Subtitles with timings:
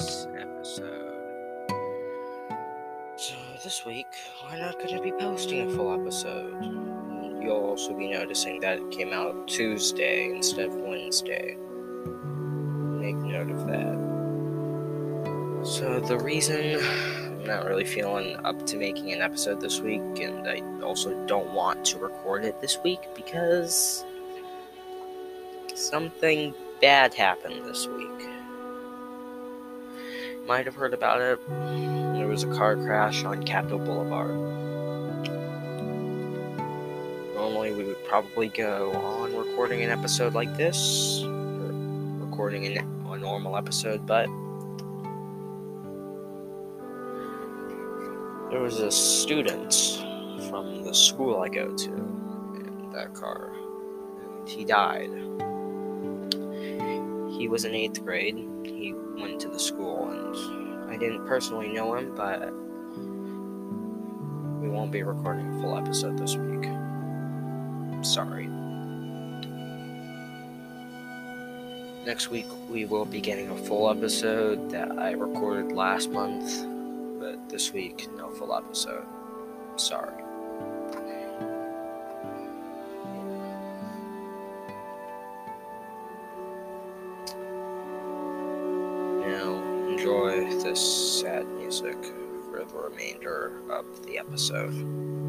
[0.00, 1.18] this episode.
[3.16, 4.06] So, this week,
[4.48, 6.54] I'm not going to be posting a full episode.
[7.42, 11.54] You'll also be noticing that it came out Tuesday instead of Wednesday.
[11.54, 13.98] Make note of that.
[15.66, 20.48] So, the reason I'm not really feeling up to making an episode this week, and
[20.48, 24.02] I also don't want to record it this week because
[25.74, 28.30] something bad happened this week.
[30.46, 31.38] Might have heard about it.
[31.48, 34.34] There was a car crash on Capitol Boulevard.
[37.34, 41.70] Normally, we would probably go on recording an episode like this, or
[42.26, 42.82] recording a
[43.16, 44.26] normal episode, but
[48.50, 49.72] there was a student
[50.48, 53.52] from the school I go to in that car,
[54.22, 55.10] and he died.
[57.40, 58.36] He was in eighth grade.
[58.64, 62.52] He went to the school, and I didn't personally know him, but
[64.60, 66.64] we won't be recording a full episode this week.
[68.04, 68.46] Sorry.
[72.04, 76.66] Next week, we will be getting a full episode that I recorded last month,
[77.18, 79.06] but this week, no full episode.
[79.76, 80.22] Sorry.
[90.00, 91.94] Enjoy this sad music
[92.50, 95.19] for the remainder of the episode.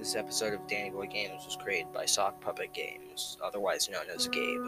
[0.00, 4.28] This episode of Danny Boy Games was created by Sock Puppet Games, otherwise known as
[4.28, 4.64] Gabe.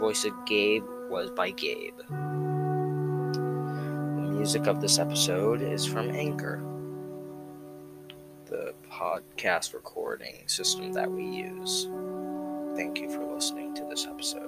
[0.00, 1.96] Voice of Gabe was by Gabe.
[4.16, 6.60] The music of this episode is from Anchor,
[8.46, 11.86] the podcast recording system that we use.
[12.74, 14.47] Thank you for listening to this episode.